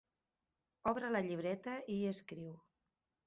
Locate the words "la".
1.15-1.21